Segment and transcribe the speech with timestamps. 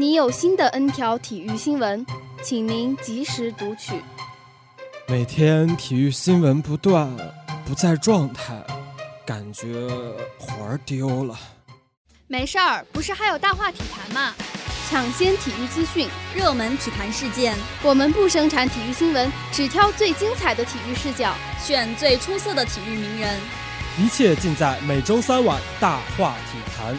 [0.00, 2.06] 你有新的 N 条体育新闻，
[2.40, 4.00] 请您及时读取。
[5.08, 7.10] 每天体育新闻不断，
[7.66, 8.64] 不在状态，
[9.26, 9.88] 感觉
[10.38, 11.36] 魂儿丢了。
[12.28, 14.32] 没事儿，不是还有大话体坛吗？
[14.88, 23.36] 抢先体育资讯，热门体坛事件，我们不生产体育新闻，只挑最精彩的体育视角，选最出色的体育名人。
[23.98, 26.94] 一切尽在每周三晚《大话体坛》。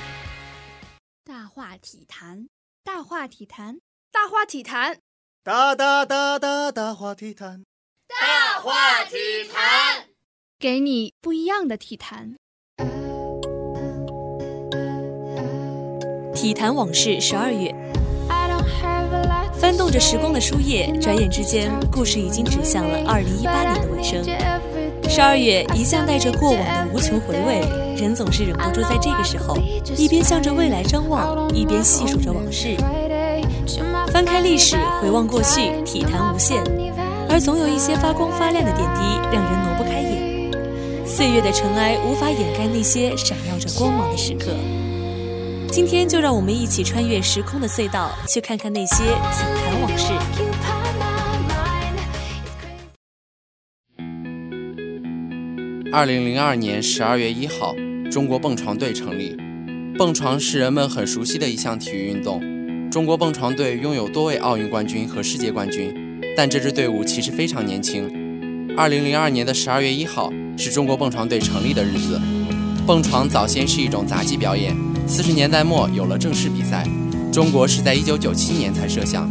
[1.24, 2.50] 大话体坛。
[2.92, 3.78] 大话体坛，
[4.12, 4.98] 大话体坛，
[5.44, 7.64] 大大大大大话体坛，
[8.08, 9.16] 大话体
[9.48, 10.08] 坛，
[10.58, 12.36] 给你不一样的体坛。
[16.34, 17.72] 体坛往事十二月，
[19.54, 24.26] 翻动着时光的书页，转眼之间，故事已经指向了二零一八年的尾声。
[25.10, 27.62] 十二月一向带着过往的无穷回味，
[27.98, 29.58] 人总是忍不住在这个时候，
[29.98, 32.78] 一边向着未来张望，一边细数着往事。
[34.14, 36.62] 翻开历史，回望过去，体坛无限，
[37.28, 39.02] 而总有一些发光发亮的点滴，
[39.34, 41.08] 让人挪不开眼。
[41.08, 44.54] 岁月的尘埃无法掩盖那些闪耀着光芒的时刻。
[45.72, 50.79] 今天就让我们一起穿越时空的隧道，去看看那些体坛往事。
[55.92, 57.74] 二零零二年十二月一号，
[58.12, 59.36] 中国蹦床队成立。
[59.98, 62.40] 蹦床是人们很熟悉的一项体育运动。
[62.92, 65.92] 中国蹦床队拥有多位奥运冠军和世界冠军，
[66.38, 68.08] 但这支队伍其实非常年轻。
[68.78, 72.22] 二零零二年的十二月一号是中国蹦床队成立的日子。
[72.86, 76.88] 蹦床早先是一种杂技表演，四十年代末有了正式比赛。
[77.34, 79.28] 中国是在一九九七年才设项。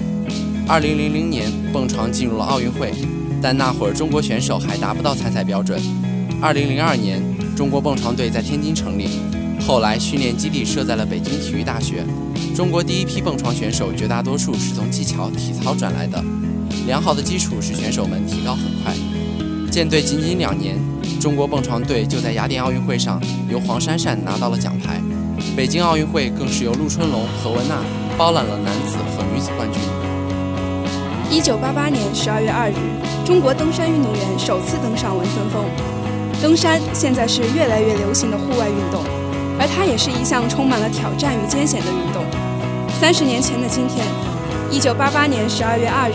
[0.66, 2.92] 二零零零年，蹦床进入了奥运会，
[3.40, 5.80] 但那会儿中国选手还达不到参赛标准。
[6.40, 7.20] 二零零二年，
[7.56, 9.08] 中国蹦床队在天津成立，
[9.66, 12.04] 后来训练基地设在了北京体育大学。
[12.54, 16.22] 中国第一批蹦床选手绝大多数是从技巧体操转来的，
[16.86, 18.94] 良好的基础使选手们提高很快。
[19.68, 20.78] 建队仅仅两年，
[21.20, 23.20] 中国蹦床队就在雅典奥运会上
[23.50, 25.02] 由黄珊珊拿到了奖牌，
[25.56, 27.82] 北京奥运会更是由陆春龙、何文娜
[28.16, 29.82] 包揽了男子和女子冠军。
[31.36, 32.76] 一九八八年十二月二日，
[33.26, 35.97] 中国登山运动员首次登上文森峰。
[36.40, 39.02] 登山现在是越来越流行的户外运动，
[39.58, 42.22] 而它也是一项充满了挑战与艰险的运动。
[43.00, 44.06] 三十年前的今天，
[44.70, 46.14] 一九八八年十二月二日，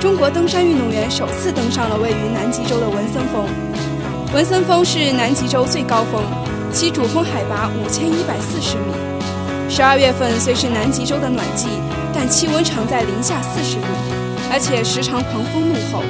[0.00, 3.46] 中国登山运动员首次登上了位于南极洲的文森峰。
[4.34, 6.20] 文森峰是南极洲最高峰，
[6.72, 8.90] 其主峰海拔五千一百四十米。
[9.68, 11.68] 十二月份虽是南极洲的暖季，
[12.12, 13.86] 但气温常在零下四十度，
[14.50, 16.02] 而且时常狂风怒吼。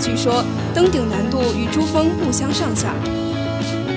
[0.00, 0.42] 据说
[0.74, 2.94] 登顶难度与珠峰不相上下。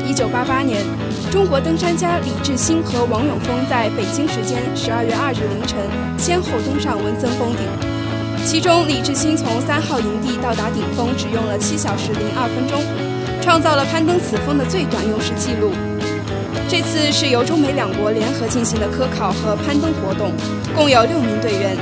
[0.05, 0.83] 一九八八年，
[1.31, 5.79] 中国登山家李志新和王永峰在北京时间十二月二日凌晨
[6.17, 7.65] 先后登上文森峰顶。
[8.45, 12.83] 其中，李志新从三号营地到达顶峰只用了七小时零二分钟，
[13.41, 15.71] 创造了攀登此峰的最短用时记录。
[16.67, 20.33] 这次是由中美两国联合进行的科考和攀登活动，
[20.75, 21.77] 共有六名队员。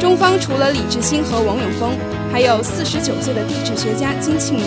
[0.00, 2.17] 中方除了李志新和王永峰。
[2.30, 4.64] 还有四十九岁的地质学家金庆明，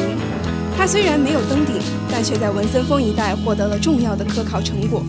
[0.77, 1.75] 他虽然没有登顶，
[2.11, 5.03] 但却在文森峰一带获得了重要的科考成果。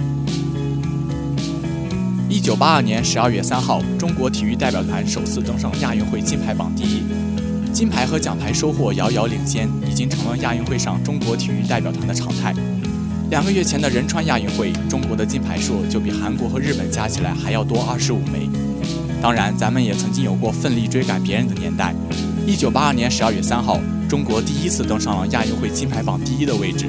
[2.29, 7.03] 一九八二年十二月三号，中国体育代表团首次登上亚运会金牌榜第一，
[7.73, 12.55] 金牌和奖牌收获遥遥领先，已经成了亚运会上中国体育代表团的常态。
[13.31, 18.49] 两个月前的仁川亚运会，中国的金牌数就比韩国和日本加起来还要多二十五枚。
[19.21, 21.95] 当然，咱们也曾经有过奋力追赶别人的年代。
[22.45, 26.89] 一九八二年十二月三号，中国第一次登上了亚运会金牌榜第一的位置。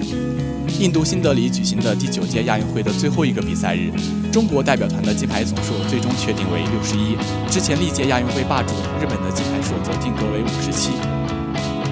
[0.79, 3.91] 印度新德里举行的第九届亚运会的最后一个比赛日，
[4.31, 7.15] 中国代表团的金牌总数最终确定为六十一。
[7.51, 10.89] 之前历届亚运会霸主日本的金牌数则定格为五十七。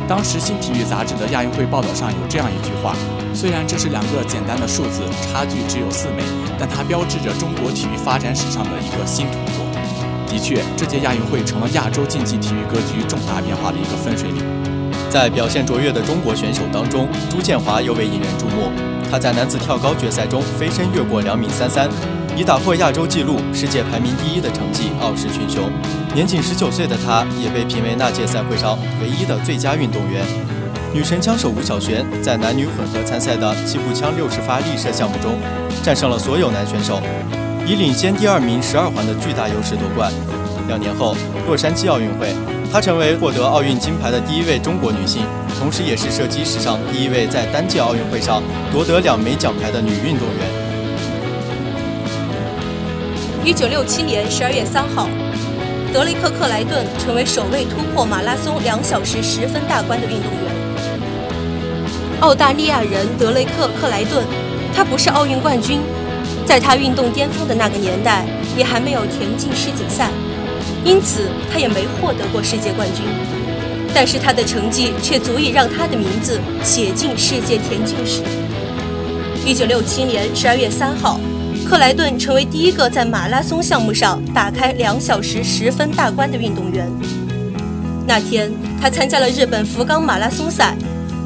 [0.08, 2.96] 当时《新体育》杂志的亚运会报道上有这样一句话：
[3.32, 6.24] 虽然这是两个简单的数字，差距只有四枚，
[6.60, 9.62] 但它标志着中国体育发展史上的一个新突破。
[10.32, 14.42] 的确，这届亚运会成了亚洲竞技体育格局重大变化的一个分水岭。
[15.10, 18.72] 在表现卓越的中国选手当中，朱建华尤为引人注目。
[19.12, 21.90] 他在男子跳高决赛中飞身越过两米三三，
[22.34, 25.70] 以打破亚洲纪录、世界排名第一的成绩傲视群雄。
[26.16, 30.24] 年仅十九岁的他，也被评为那届赛会上唯一的最佳运动员。
[30.94, 35.38] 女神枪手吴晓璇在男女混合参赛的气步枪六十发立射项目中，
[35.84, 37.02] 战胜了所有男选手。
[37.66, 40.12] 以领先第二名十二环的巨大优势夺冠。
[40.68, 41.16] 两年后，
[41.48, 42.34] 洛杉矶奥运会，
[42.72, 45.24] 她成为获得奥运金牌的第一位中国女性，
[45.60, 48.42] 同时也是射击史上第一位在单届奥运会上
[48.72, 50.62] 夺得两枚奖牌的女运动员。
[53.44, 55.08] 一九六七年十二月三号，
[55.92, 60.52] 德雷克·克莱顿成为首位突破马拉松两小时十分大关的运动员。
[62.22, 64.24] 澳大利亚人德雷克·克莱顿，
[64.76, 65.80] 他不是奥运冠军，
[66.46, 68.26] 在他运动巅峰的那个年代，
[68.58, 70.10] 也还没有田径世锦赛，
[70.84, 73.06] 因此他也没获得过世界冠军。
[73.94, 78.22] 但是他的成绩却足以让他的名字写进世界田径史。
[79.46, 81.20] 一九六七年十二月三号，
[81.68, 86.90] 克莱顿成为第一个在马拉松项目上打开两小时十分大关的运动员。
[88.08, 88.52] 那天，
[88.82, 90.76] 他参加了日本福冈马拉松赛，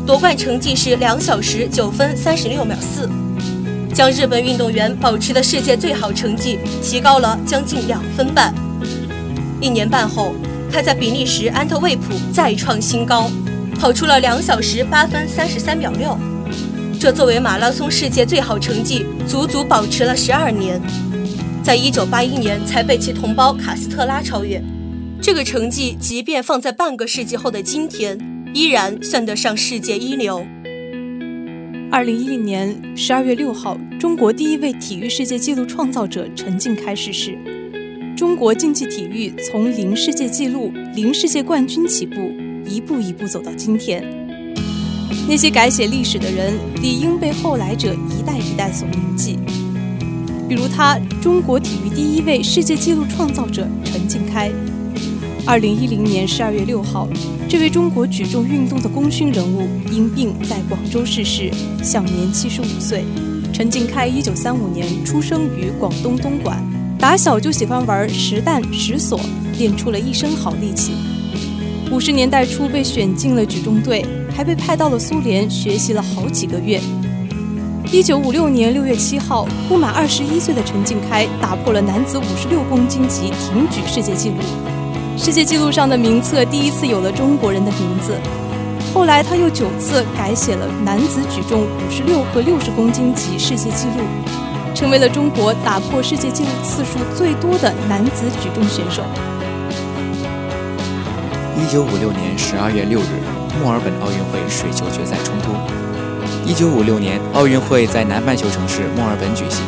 [0.05, 3.09] 夺冠成绩是两小时九分三十六秒四，
[3.95, 8.53] 将日本运动员保持的世界最好成绩提高了将近两分半。
[9.61, 10.35] 一年半后，
[10.69, 13.31] 他在比利时安特卫普再创新高，
[13.79, 16.17] 跑出了两小时八分三十三秒六。
[16.99, 20.77] 这作为马拉松世界最好成绩，足足保持了十二年，
[21.63, 24.61] 在一九八一年才被其同胞卡斯特拉超越。
[25.21, 28.19] 这个成绩，即便放在半个世纪后的今天，
[28.53, 30.45] 依然算得上世界一流。
[31.91, 37.37] 二零一零年十二月六号，中国第一位体育世界纪录创造者陈静开逝世。
[38.17, 42.31] 中国竞技体育从零世界纪录、零世界冠军起步，
[42.65, 44.03] 一步一步走到今天。
[45.27, 49.37] 那些改写历史的人，理应被后来者一代一代所铭记。
[50.49, 54.51] 比如他，中国体育第一位世界纪录创造者陈静开。
[55.47, 57.07] 二零一零年十二月六号，
[57.47, 61.51] 这位中国举重运动的功勋人物因病在广州逝世，
[61.83, 63.05] 享年七十五岁。
[63.53, 66.57] 陈静开一九三五年出生于广东东莞，
[66.97, 69.19] 打小就喜欢玩实弹实锁，
[69.57, 70.93] 练出了一身好力气。
[71.91, 74.05] 五十年代初被选进了举重队。
[74.35, 76.77] 还被派到了苏联学习了好几个月。
[77.89, 84.35] 一九五六年六月七号，不满二十一岁的陈静开打破了男子五十六公斤级挺举世界纪录，
[85.17, 88.17] 世界纪录上的名册第一次有了中国人的名字。
[88.93, 94.03] 后来他又九次改写了男子举重五十六和六十公斤级世界纪录，
[94.73, 99.03] 成为了中国打破世界纪录次数最多的男子举重选手。
[101.57, 103.23] 一九五六年十二月六日。
[103.63, 105.53] 墨尔本奥运会水球决赛冲突。
[106.45, 109.63] 一九五六年，奥运会在南半球城市墨尔本举行。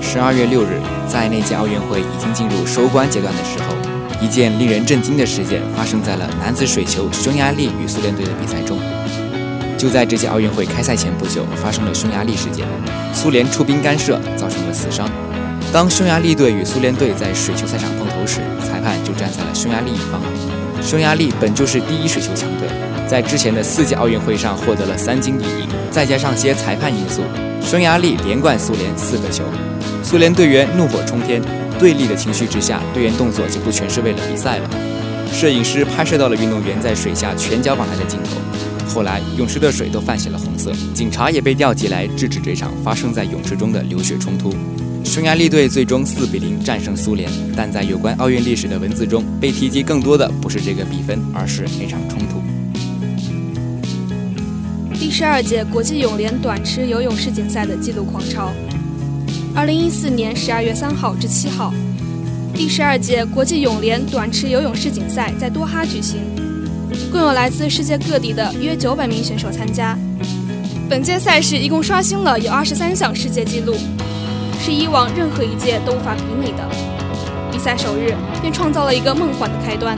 [0.00, 3.74] 十二月六日，在那届奥运会已经进入收官阶段的时候，
[4.20, 8.78] 一件令人震惊的事件发生在了男子水球匈牙利与苏联队的比赛中。
[9.78, 12.66] 就在这届奥运会开赛前不久，发生了匈牙利事件，
[13.12, 15.08] 苏联出兵干涉，造成了死伤。
[15.72, 20.20] 当匈牙利队与苏联队在水球赛场碰头时，裁判就站在了匈牙利一方。
[20.82, 22.68] 匈牙利本就是第一水球强队。
[23.06, 27.22] 在之前的四届奥运会上获得了三金一银，再加上些裁判因素，
[27.60, 29.44] 匈牙利连冠苏联四个球。
[30.02, 31.40] 苏联队员怒火冲天，
[31.78, 34.70] 对立的情绪之下，队员动作就不全是为了比赛了。
[35.32, 38.30] 摄影师拍摄到了运动员在水下拳脚往来的镜头。
[38.88, 44.54] 后来泳池的水都泛起了红色，警察也被调集来制止这场发生在泳池中的流血冲突。
[45.04, 52.42] 匈牙利队最终四比零战胜苏联，但在有关奥运历史的文字中，被提及更多的不是这个比分，而是那场冲突。
[54.98, 58.50] 第十二届国际泳联短池游泳世锦赛的纪录狂潮。
[59.56, 61.72] 二零一四年十二月三号至七号，
[62.52, 66.20] 第十二届国际泳联短池游泳世锦赛在多哈举行，
[67.10, 69.98] 共有来自世界各地的约九百名选手参加。
[70.90, 73.74] 本届赛事一共刷新了有二十三项世界纪录，
[74.60, 76.68] 是以往任何一届都无法比拟的。
[77.50, 79.96] 比赛首日便创造了一个梦幻的开端。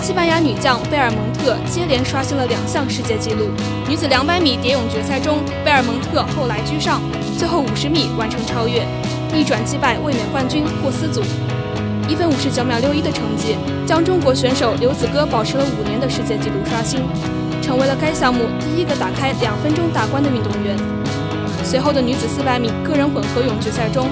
[0.00, 3.48] 西班牙女将贝尔蒙特接连刷新了两项世界纪录。
[3.88, 7.02] 女子200米蝶泳决赛中，贝尔蒙特后来居上，
[7.38, 8.84] 最后50米完成超越，
[9.32, 11.22] 逆转击败卫冕冠军霍斯祖，
[12.08, 16.98] 一分五十九秒六一的成绩，将中国选手刘子歌保持了五年的世界纪录刷新，
[17.62, 20.76] 成为了该项目第一个打开两分钟大关的运动员。
[21.62, 24.08] 随后的女子400米个人混合泳决赛中，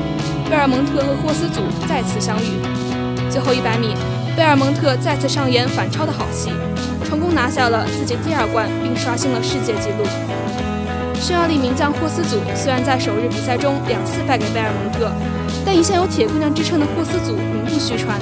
[0.48, 2.62] 贝尔蒙特和霍斯祖再次相遇，
[3.28, 3.96] 最后100米。
[4.36, 6.50] 贝尔蒙特再次上演反超的好戏，
[7.04, 10.75] 成功拿下了自己第二冠，并刷新了世界纪录。
[11.20, 15.10] 匈牙利名将霍斯祖虽然在首日比赛中两次败给贝尔蒙特，
[15.64, 18.18] 但一向有“铁姑娘”之称的霍斯祖名不虚传。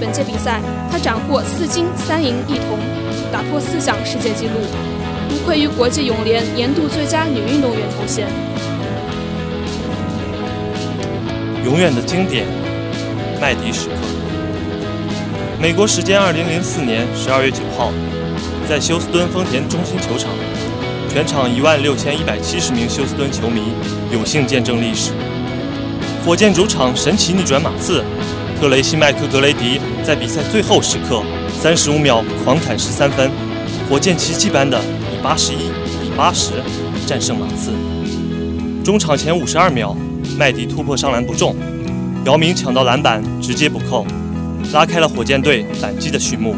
[0.00, 0.60] 本届比赛，
[0.90, 2.78] 她斩获四金三银一铜，
[3.30, 4.54] 打破四项世界纪录，
[5.30, 8.26] 无愧于国际泳联年度最佳女运动员头衔。
[11.64, 12.46] 永远的经典，
[13.40, 13.94] 麦迪时刻。
[15.60, 17.92] 美国时间二零零四年十二月九号，
[18.68, 20.32] 在休斯敦丰田中心球场，
[21.12, 23.60] 全场一万六千一百七十名休斯敦球迷
[24.10, 25.10] 有幸见证历史。
[26.24, 28.02] 火箭主场神奇逆转马刺，
[28.58, 31.22] 特雷西麦克格雷迪在比赛最后时刻，
[31.60, 33.30] 三十五秒狂砍十三分，
[33.90, 35.68] 火箭奇迹般的以八十一
[36.00, 36.52] 比八十
[37.06, 37.72] 战胜马刺。
[38.82, 39.94] 中场前五十二秒，
[40.38, 41.54] 麦迪突破上篮不中，
[42.24, 44.06] 姚明抢到篮板直接补扣，
[44.72, 46.56] 拉开了火箭队反击的序幕。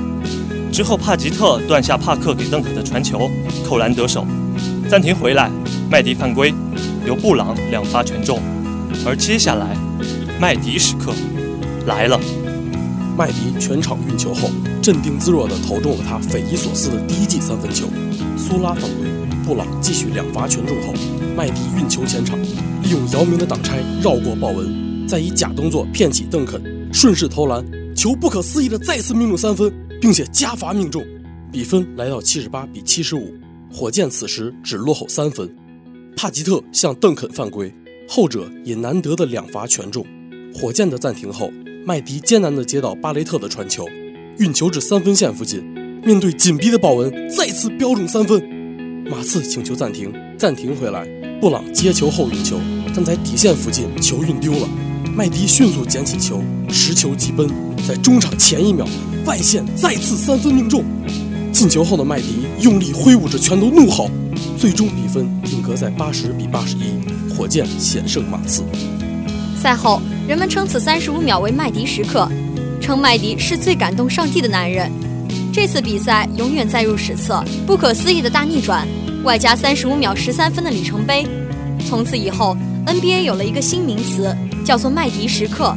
[0.71, 3.29] 之后帕吉特断下帕克给邓肯的传球，
[3.69, 4.25] 扣篮得手。
[4.89, 5.51] 暂停回来，
[5.91, 6.55] 麦迪犯规，
[7.07, 8.41] 由布朗两罚全中。
[9.07, 9.77] 而接下来，
[10.41, 11.13] 麦迪时刻
[11.87, 12.21] 来了。
[13.17, 14.51] 麦迪全场运球后，
[14.83, 17.87] 镇定自若地投中了他匪夷所思的第一记三分球。
[18.37, 19.09] 苏拉犯规，
[19.45, 20.93] 布朗继续两罚全中后，
[21.37, 22.41] 麦迪运球前场，
[22.83, 26.61] 利用姚明的挡拆绕过鲍文，再以假动作骗起邓肯，
[26.93, 27.65] 顺势投篮，
[27.95, 29.73] 球不可思议的再次命中三分。
[30.01, 31.03] 并且加罚命中，
[31.51, 33.33] 比分来到七十八比七十五，
[33.77, 35.53] 火箭此时只落后三分。
[36.17, 37.75] 帕吉特向邓肯犯规，
[38.09, 40.07] 后者也难得的两罚全中。
[40.55, 41.51] 火箭的暂停后，
[41.85, 43.85] 麦迪艰难地接到巴雷特的传球，
[44.39, 45.61] 运球至三分线附近，
[46.05, 48.41] 面对紧逼的鲍文，再次飙中三分。
[49.11, 51.05] 马刺请求暂停，暂停回来，
[51.41, 52.57] 布朗接球后运球，
[52.95, 54.69] 但在底线附近球运丢了。
[55.17, 57.49] 麦迪迅速捡起球，持球疾奔，
[57.89, 58.87] 在中场前一秒。
[59.27, 60.85] 外线再次三分命中，
[61.55, 64.11] 进球后的麦迪用力挥舞着拳头怒吼，
[64.59, 66.83] 最终比分定格在八十比八十一，
[67.33, 68.65] 火箭险胜马刺。
[69.57, 72.29] 赛后，人们称此三十五秒为麦迪时刻，
[72.81, 74.91] 称麦迪是最感动上帝的男人。
[75.53, 78.85] 这次比赛永远载入史册，不可思议的大逆转，
[79.23, 81.25] 外加三十五秒十三分的里程碑。
[81.87, 85.73] 从此以后，NBA 有了一个新名词，叫做麦迪时刻。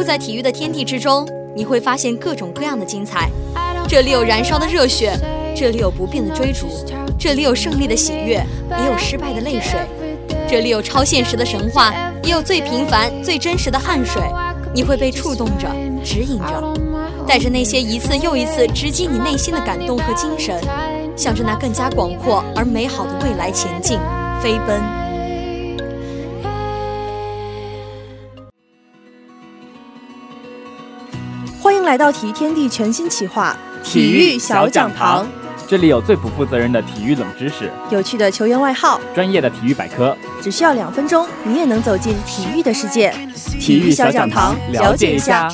[0.00, 3.28] 步在体育的天地之中，你会发现各种各样的精彩。
[3.86, 5.12] 这里有燃烧的热血，
[5.54, 6.68] 这里有不变的追逐，
[7.18, 8.42] 这里有胜利的喜悦，
[8.78, 9.78] 也有失败的泪水。
[10.48, 11.92] 这里有超现实的神话，
[12.22, 14.22] 也有最平凡、最真实的汗水。
[14.72, 15.68] 你会被触动着，
[16.02, 16.74] 指引着，
[17.26, 20.58] 带着那些一次又一次直击你内心的感动和精神，
[21.14, 23.98] 向着那更加广阔而美好的未来前进，
[24.42, 24.99] 飞奔。
[31.90, 35.26] 来到体育天地全新企划——体育小讲堂。
[35.66, 40.16] 这里有最不负责任的体育冷知识，有趣的球员外号，专业的体育百科。
[40.40, 43.12] 只需要两分钟，你也能走进体育的世界。
[43.58, 45.48] 体育小讲堂，了解一下。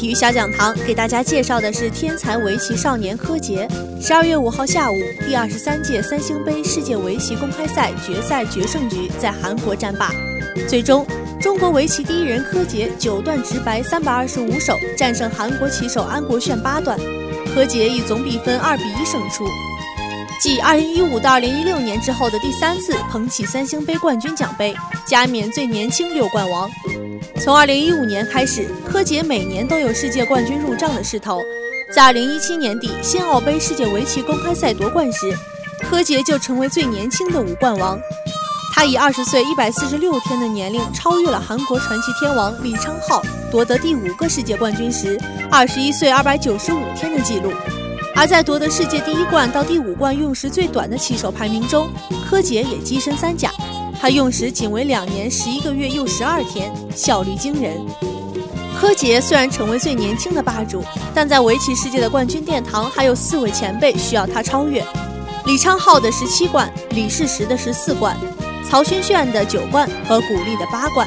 [0.00, 3.68] 体育小讲堂给大家介绍的是天才围棋少年柯洁。
[4.00, 10.10] 十二月五号下午，第二十三届三星杯世界围棋公开赛决赛决胜局在韩国战罢，
[10.66, 11.06] 最终
[11.38, 16.98] 中国围棋第一人柯洁九段直白三百二十五手战胜韩国棋手安国炫八段，
[17.54, 19.44] 柯洁以总比分二比一胜出，
[20.40, 26.66] 继二零一五到二零一六年之后的第三次捧起三星杯冠军奖杯，加冕最年轻六冠王。
[27.44, 31.42] 从二零一五年开始，柯洁每年都有世界冠军入账的势头。
[31.94, 35.30] 在二零一七年底新奥杯世界围棋公开赛夺冠时，
[35.82, 38.00] 柯洁就成为最年轻的五冠王。
[38.72, 45.20] 他以二十岁一百四十六天的年龄，超越了韩国传奇天王李昌镐夺得第五个世界冠军时
[45.50, 47.52] 二十一岁二百九十五天的记录。
[48.20, 51.88] 而在夺得世界第一冠到第五冠用时最短的棋手排名中，
[52.28, 53.50] 柯洁也跻身三甲。
[53.98, 57.80] 他用时仅为两年十一个月又十二天，效率惊人。
[58.78, 60.84] 柯洁虽然成为最年轻的霸主，
[61.14, 64.84] 但在围棋世界的冠军殿堂还有四位前辈需要他超越：
[65.46, 68.14] 李昌镐的十七冠，李世石的十四冠，
[68.68, 71.06] 曹勋炫的九冠和古力的八冠。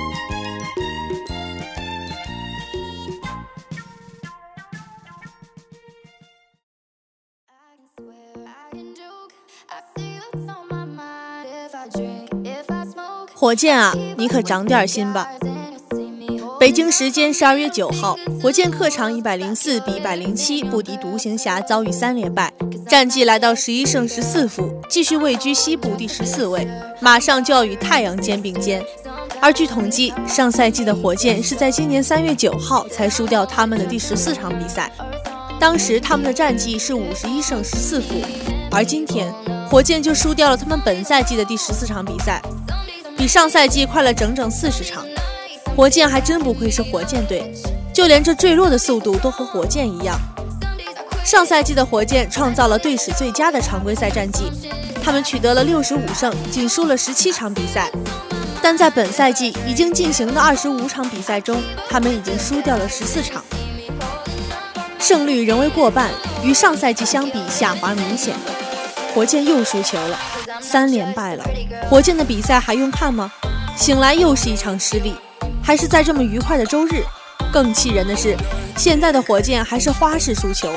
[13.44, 15.28] 火箭啊，你可长点心吧！
[16.58, 22.54] 北京时间十二月九号，火箭客场一百零四比一百零七不敌独行侠，遭遇三连败，
[22.88, 26.66] 战绩来到十一胜十四负，继续位居西部第十四位，
[27.02, 28.82] 马上就要与太阳肩并肩。
[29.42, 34.90] 而据统计，上赛季的火箭是在今年三月九号才输掉他们的第十四场比赛，
[35.60, 38.22] 当时他们的战绩是五十一胜十四负，
[38.72, 39.30] 而今天
[39.70, 42.42] 火箭就输掉了他们本赛季的第十四场比赛。
[43.24, 45.06] 比上赛季快了整整四十场，
[45.78, 47.50] 火箭还真不愧是火箭队。
[47.94, 50.20] 就连这坠落的速度都和火箭一样。
[51.24, 54.52] 上赛季的火箭创造了队史最佳的常规赛战绩，
[55.02, 57.90] 他们取得了六十五胜，仅输了十七场比赛。
[58.62, 63.42] 但在本赛季已经进行的二十五场比赛中，他们已经输掉了十四场，
[65.00, 66.10] 胜率仍未过半，
[66.44, 68.36] 与上赛季相比下滑明显。
[69.16, 70.20] 火箭又输球了，
[70.62, 71.44] 三连败了。
[71.90, 73.32] 火箭的比赛还用看吗？
[73.76, 75.16] 醒来又是一场失利，
[75.64, 77.04] 还是在这么愉快的周日。
[77.52, 78.36] 更气人的是，
[78.78, 80.72] 现在的火箭还是花式输球。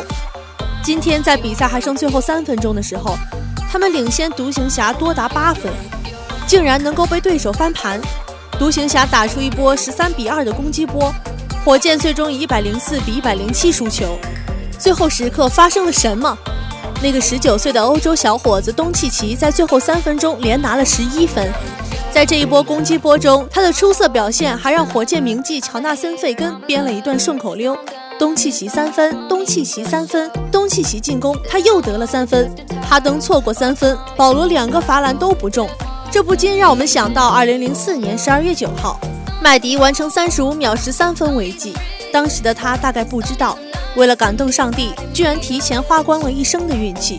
[0.83, 3.17] 今天在比赛还剩最后三分钟的时候，
[3.71, 5.73] 他们领先独行侠多达八分。
[6.47, 8.01] 竟然能够被对手翻盘，
[8.59, 11.13] 独行侠打出一波十三比二的攻击波，
[11.65, 14.17] 火箭最终以一百零四比一百零七输球。
[14.79, 16.39] 最后时刻发生了什么？
[17.03, 21.47] 那个十九岁的欧洲小伙子东契奇在最后三分钟连拿了十一分，
[22.11, 27.77] 在这一波攻击波中，他的出色表现还让火箭名记乔纳森费根编了一段顺口溜：
[28.19, 32.51] 东契奇三分，东契奇三分，东契奇进攻，他又得了三分。
[32.89, 35.69] 哈登错过三分，保罗两个罚篮都不中。
[36.11, 38.99] 这不禁让我们想到，二零零四年十二月九号，
[39.43, 41.75] 麦迪完成三十五秒十三分为绩。
[42.13, 43.59] 当时的他大概不知道，
[43.97, 47.19] 为了感动上帝，居然提前花光了一生的运气。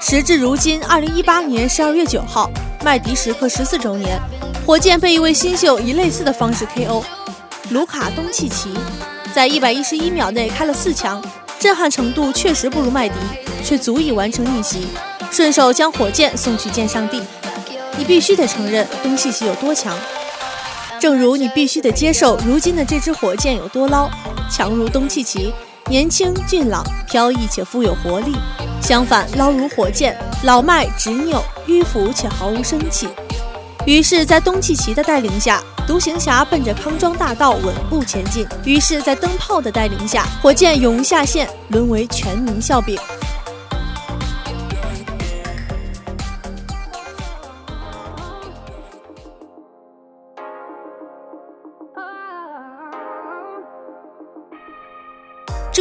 [0.00, 2.50] 时至如今，二零一八年十二月九号，
[2.82, 4.18] 麦迪时刻十四周年，
[4.66, 7.02] 火箭被一位新秀以类似的方式 KO。
[7.70, 8.70] 卢卡·东契奇
[9.34, 11.22] 在一百一十一秒内开了四强，
[11.58, 13.14] 震撼程度确实不如麦迪，
[13.62, 14.86] 却足以完成逆袭，
[15.30, 17.22] 顺手将火箭送去见上帝。
[17.98, 19.94] 你必须得承认东契奇有多强，
[20.98, 24.08] 正如你必须得接受如今的这支火箭有多捞。
[24.50, 25.52] 强如东契奇，
[25.90, 28.32] 年轻俊朗、飘逸且富有活力；
[28.80, 33.06] 相反，捞如火箭，老迈、执拗、迂腐且毫无生气。
[33.84, 42.98] 于是，在东契奇的带领下，独行侠奔着康庄大道稳步前进；于是，在灯泡的带领下，火箭永下线，沦为全民笑柄。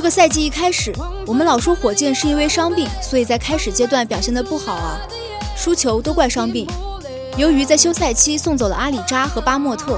[0.04, 0.94] 个赛季一开始，
[1.26, 5.00] 我们老说火箭是因为伤病，所以在开始阶段表现得不好啊，
[5.56, 6.68] 输球都怪伤病。
[7.38, 9.98] 由于在休赛期送走了阿里扎和巴莫特，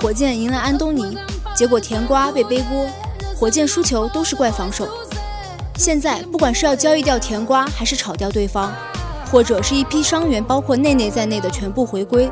[0.00, 1.18] 火箭迎来安东尼，
[1.54, 2.86] 结果甜瓜被背锅，
[3.36, 4.88] 火箭输球都是怪防守。
[5.76, 8.72] 现在不管是要交易掉甜瓜，还是炒掉对方，
[9.30, 12.30] 或者是一批伤员，包括内内在内的全部回归，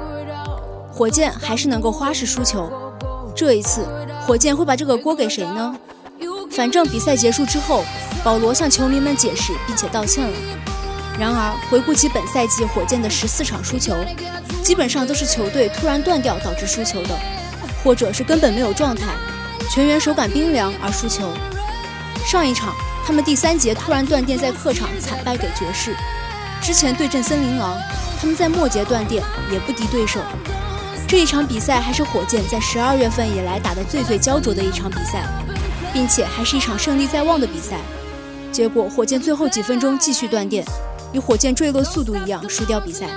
[0.90, 2.72] 火箭还是能够花式输球。
[3.36, 3.86] 这一次，
[4.26, 5.76] 火箭会把这个锅给谁呢？
[6.50, 7.84] 反正比赛结束之后，
[8.24, 10.36] 保罗向球迷们解释并且道歉了。
[11.18, 13.94] 然而，回顾起本赛季火箭的十四场输球，
[14.62, 17.18] 基本上都是球队突然断掉导致输球的，
[17.84, 19.06] 或者是根本没有状态，
[19.70, 21.32] 全员手感冰凉而输球。
[22.26, 22.74] 上一场，
[23.06, 25.94] 他们第三节突然断电，在客场惨败给爵士。
[26.62, 27.78] 之前对阵森林狼，
[28.20, 30.20] 他们在末节断电也不敌对手。
[31.06, 35.24] 这一场比赛还是火箭在十二月份以来打得最最焦灼的一场比赛。
[35.92, 37.80] 并且还是一场胜利在望的比赛，
[38.52, 40.64] 结果火箭最后几分钟继续断电，
[41.12, 43.08] 与火箭坠落速度一样输掉比赛。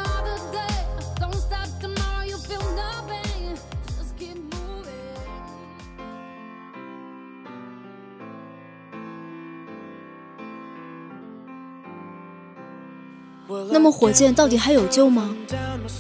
[13.69, 15.35] 那么火箭到底还有救吗？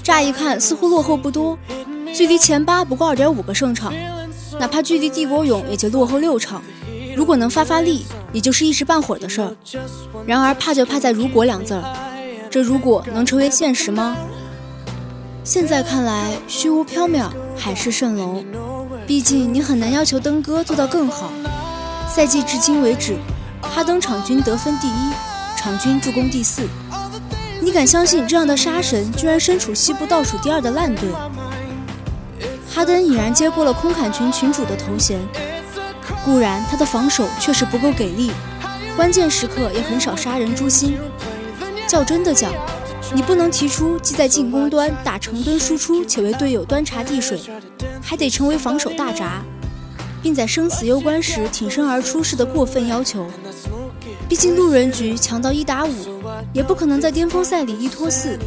[0.01, 1.57] 乍一看似乎落后不多，
[2.13, 3.93] 距离前八不过二点五个胜场。
[4.59, 6.61] 哪怕距离帝国勇也就落后六场，
[7.15, 9.55] 如果能发发力，也就是一时半会儿的事儿。
[10.25, 11.83] 然而怕就怕在“如果”两字儿，
[12.49, 14.15] 这如果能成为现实吗？
[15.43, 18.43] 现在看来虚无缥缈，海市蜃楼。
[19.05, 21.29] 毕竟你很难要求登哥做到更好。
[22.07, 23.17] 赛季至今为止，
[23.61, 25.11] 哈登场均得分第一，
[25.57, 26.61] 场均助攻第四。
[27.61, 31.09] 你敢相信这样的杀神居然身处西部倒数第二的烂队？
[32.73, 35.19] 哈登已然接过了空砍群群主的头衔，
[36.25, 38.31] 固然他的防守确实不够给力，
[38.95, 40.97] 关键时刻也很少杀人诛心。
[41.87, 42.51] 较真的讲，
[43.13, 47.39] 你不能提出既在进攻端打成吨输出，且为队友端茶递水，
[48.01, 49.43] 还得成为防守大闸，
[50.23, 53.27] 并在生死攸关时挺身而出式的过分要求。
[54.27, 55.93] 毕竟路人局强到一打五，
[56.51, 58.39] 也不可能在巅峰赛里一拖四，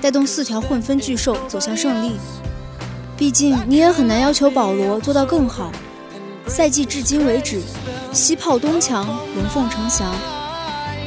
[0.00, 2.12] 带动四条混分巨兽走向胜利。
[3.24, 5.72] 毕竟你也很难要求保罗做到更好。
[6.46, 7.58] 赛季至今为止，
[8.12, 10.14] 西炮东墙，龙凤呈祥，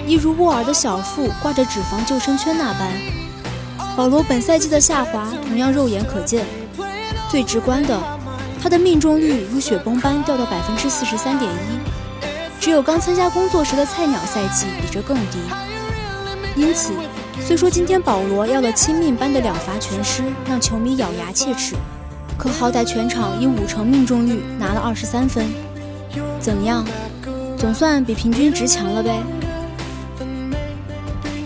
[0.08, 2.91] 一如沃尔的小腹挂着脂肪救生圈那般。
[3.95, 6.43] 保罗本赛季的下滑同样肉眼可见。
[7.30, 8.01] 最直观的，
[8.60, 15.38] 他的命中率如雪崩般掉到百分之四十三点一，只有刚参加工作时的菜鸟赛季比这更低。
[16.56, 16.93] 因此，
[17.45, 21.75] 虽说今天保罗要了亲命般的两罚全失，让球迷咬牙切齿，
[22.48, 25.46] 可好歹全场以五成命中率拿了二十三分，
[26.40, 26.86] 怎样，
[27.58, 29.22] 总算比平均值强了呗。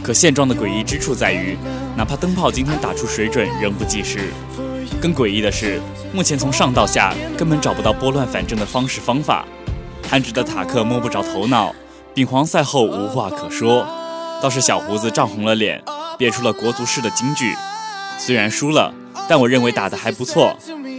[0.04, 1.58] 可现状的诡异之处在于，
[1.98, 4.30] 哪怕灯泡今天打出水准，仍不济事。
[5.02, 5.82] 更诡异的是，
[6.14, 9.44] 目前从上到下根本找不到拨乱反正的方式方法。
[10.08, 11.74] 憨直的塔克摸不着头脑，
[12.14, 13.88] 丙皇赛后无话可说，
[14.40, 15.82] 倒是小胡子涨红了脸，
[16.20, 17.56] 憋出了国足式的金句
[18.20, 18.94] ：“虽然输了，
[19.28, 20.56] 但我认为打得还不错，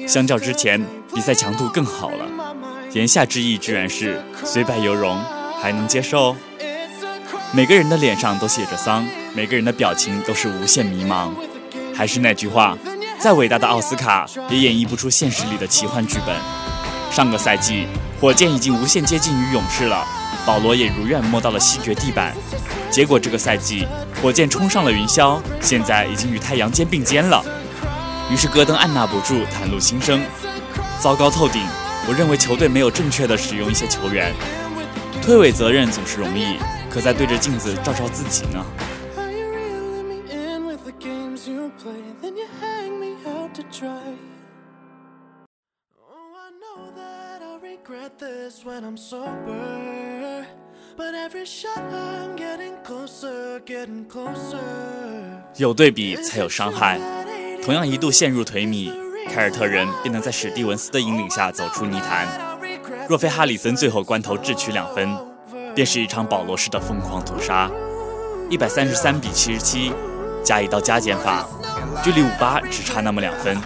[0.06, 0.84] 相较之前
[1.14, 2.26] 比赛强度更好了。”
[2.92, 5.18] 言下之意居然是虽败犹荣，
[5.60, 6.36] 还能接受。
[7.52, 11.30] 每个人的脸上都写着丧，每个人的表情都是无限迷茫。
[11.94, 12.76] 还是那句话。
[13.18, 16.34] 再伟大的奥斯卡也演绎不出现实里的奇幻剧本。
[17.08, 17.86] 上个赛季，
[18.20, 20.04] 火箭已经无限接近于勇士了，
[20.44, 22.34] 保罗也如愿摸到了西决地板。
[22.90, 23.86] 结果这个赛季，
[24.20, 27.40] 火箭冲上了云霄，现在已经与太阳肩并肩了。
[28.32, 30.22] 于是戈登按捺不住，袒露心声：
[30.98, 31.60] 糟糕透顶！
[32.08, 34.32] 我认为球队没有正确的使用一些球员。
[35.20, 36.56] 推诿责任总是容易，
[36.88, 38.64] 可在对着镜子照照自己呢？
[55.58, 56.98] 有对比才有伤害。
[57.62, 58.92] 同样一度陷入颓靡，
[59.30, 62.26] 凯尔特人便能在史蒂文斯的引领下走出泥潭。
[63.08, 65.16] 若非哈里森最后关头智取两分，
[65.72, 67.70] 便是一场保罗式的疯狂屠杀。
[68.50, 69.92] 一百三十三比七十七，
[70.42, 71.48] 加一道加减法，
[72.02, 73.56] 距离五八只差那么两分。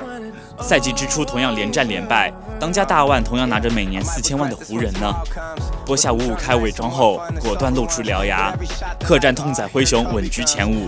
[0.61, 2.33] 赛季之初同样连战连败。
[2.59, 5.15] 当家大腕同样拿着每年四千万的湖人呢？
[5.85, 8.51] 播下五五开伪装后，果断露出獠牙。
[9.05, 10.87] 客战痛宰灰熊，稳居前五。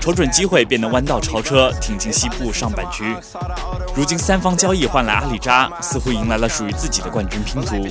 [0.00, 3.16] 瞅准机会，便能弯道超车，挺进西部上半区。
[3.96, 7.84] 如今三方交易换来阿里扎，似乎迎来了属于自己的冠军拼图。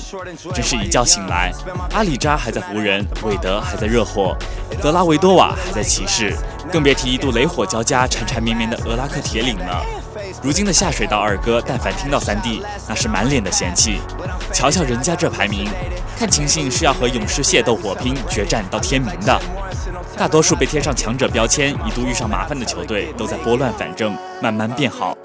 [0.54, 1.52] 真是一觉醒来，
[1.94, 4.38] 阿里扎还在湖人，韦德还在热火，
[4.82, 6.34] 德拉维多瓦还在骑士，
[6.72, 9.84] 更别提一度雷火交加、缠缠绵绵的俄拉克铁岭了。
[10.44, 14.00] 如今的下水道二哥，但凡听到三弟那是满脸的嫌弃。
[14.54, 15.70] 瞧瞧人家这排名，
[16.18, 19.40] 看情形是要和勇士械斗火拼，决战到天明的。
[20.18, 25.18] 大多数被贴上强者标签、一度遇上麻烦的球队，都在拨乱反正，慢慢变好。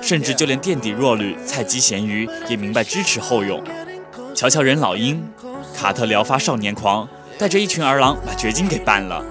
[0.00, 3.62] 甚至就连垫底弱旅菜鸡咸鱼也明白支持后勇。
[4.34, 5.22] 瞧瞧人老鹰，
[5.76, 7.08] 卡特辽发少年狂，
[7.38, 9.22] 带着一群儿郎把掘金给办了。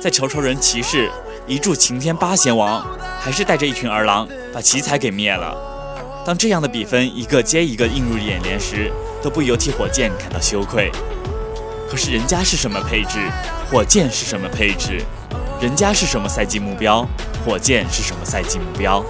[0.00, 1.08] 再瞅瞅人骑士，
[1.46, 2.84] 一柱擎天八贤王。
[3.22, 5.54] 还是带着一群儿郎把奇才给灭了。
[6.24, 8.90] 当这样的比分一个接一个映入眼帘时，
[9.22, 10.90] 都不由替火箭感到羞愧。
[11.86, 13.18] 可是人家是什么配置，
[13.70, 15.02] 火箭是什么配置？
[15.60, 17.06] 人家是什么赛季目标，
[17.44, 19.04] 火箭是什么赛季目标？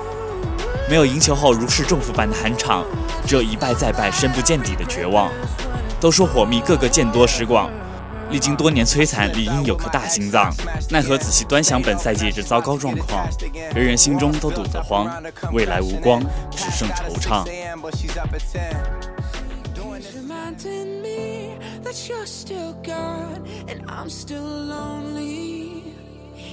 [0.88, 2.85] 没有赢球后如释重负般的酣畅，
[3.25, 5.31] 只有一败再败、深不见底的绝望。
[6.01, 7.71] 都说火蜜个个见多识广。
[8.31, 10.55] 历经多年摧残，理应有颗大心脏。
[10.88, 13.29] 奈何仔细端详本赛季这糟糕状况，
[13.75, 15.11] 人人心中都堵得慌，
[15.53, 17.45] 未来无光，只剩惆怅。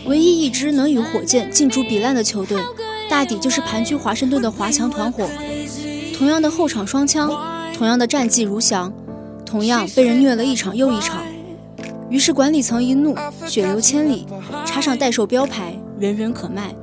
[0.07, 2.59] 唯一一支能与火箭竞逐比烂的球队，
[3.07, 5.29] 大抵就是盘踞华盛顿的华强团伙。
[6.17, 7.29] 同样的后场双枪，
[7.77, 8.91] 同样的战绩如翔，
[9.45, 11.21] 同样被人虐了一场又一场。
[12.09, 13.15] 于是管理层一怒，
[13.45, 14.25] 血流千里，
[14.65, 16.73] 插上代售标牌，人人可卖，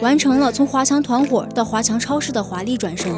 [0.00, 3.14] 完成了从华强团伙到华强超市的华丽转身。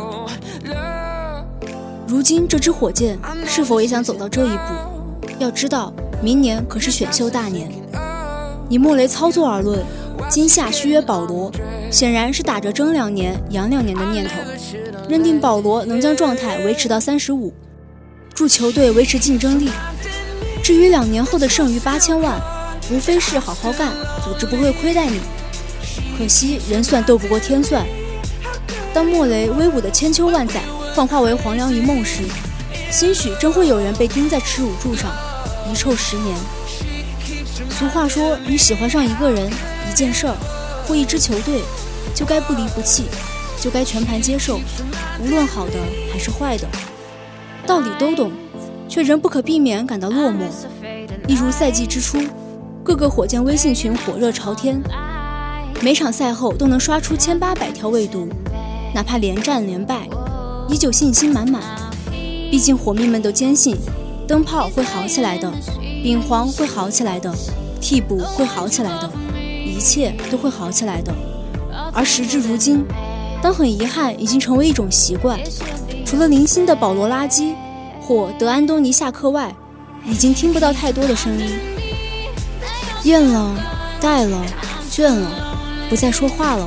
[2.06, 5.28] 如今这支火箭是否也想走到这一步？
[5.38, 5.92] 要知道，
[6.22, 7.70] 明年可是选秀大年。
[8.68, 9.82] 以莫雷操作而论，
[10.28, 11.50] 今夏续约保罗，
[11.90, 14.34] 显然是打着争两年、养两年的念头，
[15.08, 17.50] 认定保罗能将状态维持到三十五，
[18.34, 19.70] 助球队维持竞争力。
[20.62, 22.40] 至于两年后的剩余八千万，
[22.90, 23.92] 无非是好好干，
[24.22, 25.20] 组织不会亏待你。
[26.18, 27.86] 可惜人算斗不过天算。
[28.92, 30.60] 当莫雷威武的千秋万载
[30.94, 32.22] 幻化为黄粱一梦时，
[32.90, 35.10] 兴许真会有人被钉在耻辱柱上，
[35.70, 36.36] 遗臭十年。
[37.70, 39.48] 俗话说，你喜欢上一个人、
[39.90, 40.34] 一件事儿
[40.86, 41.62] 或一支球队，
[42.14, 43.04] 就该不离不弃，
[43.60, 44.60] 就该全盘接受，
[45.20, 45.74] 无论好的
[46.12, 46.66] 还是坏的，
[47.66, 48.32] 道理都懂。
[48.88, 50.48] 却仍不可避免感到落寞，
[51.26, 52.18] 一如赛季之初，
[52.82, 54.80] 各个火箭微信群火热朝天，
[55.82, 58.26] 每场赛后都能刷出千八百条未读，
[58.94, 60.08] 哪怕连战连败，
[60.68, 61.62] 依旧信心满满。
[62.50, 63.76] 毕竟火迷们都坚信，
[64.26, 65.52] 灯泡会好起来的，
[66.02, 67.30] 丙黄会好起来的，
[67.82, 69.10] 替补会好起来的，
[69.66, 71.14] 一切都会好起来的。
[71.92, 72.86] 而时至如今，
[73.42, 75.38] 当很遗憾已经成为一种习惯，
[76.06, 77.52] 除了零星的保罗垃圾
[78.08, 79.54] 或德安东尼下课外，
[80.06, 81.58] 已经听不到太多的声音。
[83.02, 83.54] 厌了，
[84.00, 84.42] 怠了，
[84.90, 85.30] 倦了，
[85.90, 86.66] 不再说话了，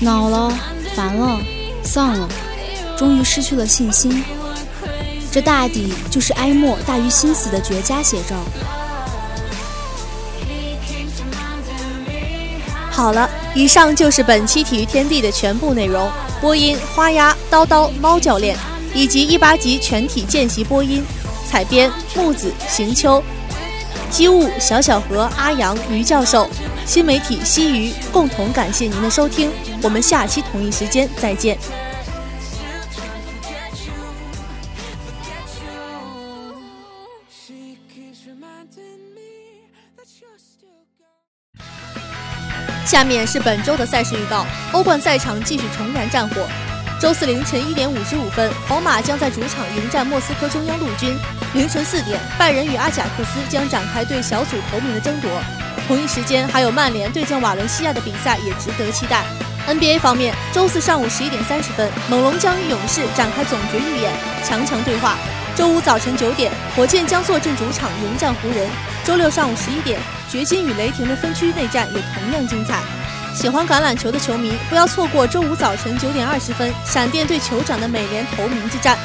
[0.00, 0.52] 恼了，
[0.96, 1.38] 烦了，
[1.84, 2.28] 丧了，
[2.96, 4.24] 终于失去了信心。
[5.30, 8.34] 这大抵就是哀莫大于心死的绝佳写照。
[12.90, 16.10] 好了，以上就是本期体育天地的全部内容。
[16.40, 18.58] 播音：花鸭、叨叨、猫教练，
[18.94, 21.04] 以及一八级全体见习播音。
[21.46, 23.22] 采编：木子、行秋。
[24.10, 26.48] 机务：小小和、阿阳、于教授。
[26.86, 27.92] 新媒体：西鱼。
[28.12, 29.50] 共同感谢您的收听，
[29.82, 31.58] 我们下期同一时间再见。
[42.86, 44.46] 下面是本周的赛事预告。
[44.72, 46.46] 欧冠赛场继续重燃战火。
[47.00, 51.14] 周四凌晨一点五十五分，皇马将在主场迎战莫斯科中央陆军。
[51.52, 55.30] 凌晨四点，拜仁与阿贾克斯将展开对小组头名的争夺。
[55.86, 59.24] 同一时间，还有曼联对阵瓦伦西亚的比赛也值得期待。
[59.66, 64.12] NBA 方面，周四上午十一点三十分，猛龙将与勇士展开总决预演，
[64.44, 65.16] 强强对话。
[65.56, 68.68] 周五早晨九点，火箭将坐镇主场迎战湖人。
[69.04, 72.78] 周六上午十一点，掘金与雷霆的分区内战也同样精彩。
[73.34, 78.96] 喜欢橄榄球的球迷不要错过周五早晨九点二十分，闪电对酋长的美联投名之战。